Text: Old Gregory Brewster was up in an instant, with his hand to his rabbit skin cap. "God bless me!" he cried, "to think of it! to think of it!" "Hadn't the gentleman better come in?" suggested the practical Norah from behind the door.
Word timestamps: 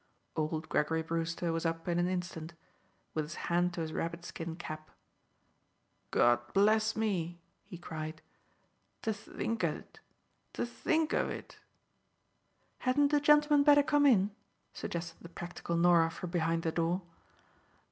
Old 0.35 0.67
Gregory 0.67 1.03
Brewster 1.03 1.53
was 1.53 1.63
up 1.63 1.87
in 1.87 1.99
an 1.99 2.07
instant, 2.07 2.55
with 3.13 3.23
his 3.25 3.35
hand 3.35 3.71
to 3.75 3.81
his 3.81 3.93
rabbit 3.93 4.25
skin 4.25 4.55
cap. 4.55 4.89
"God 6.09 6.39
bless 6.55 6.95
me!" 6.95 7.39
he 7.67 7.77
cried, 7.77 8.23
"to 9.03 9.13
think 9.13 9.61
of 9.61 9.75
it! 9.75 9.99
to 10.53 10.65
think 10.65 11.13
of 11.13 11.29
it!" 11.29 11.59
"Hadn't 12.79 13.09
the 13.09 13.19
gentleman 13.19 13.63
better 13.63 13.83
come 13.83 14.07
in?" 14.07 14.31
suggested 14.73 15.17
the 15.21 15.29
practical 15.29 15.77
Norah 15.77 16.09
from 16.09 16.31
behind 16.31 16.63
the 16.63 16.71
door. 16.71 17.03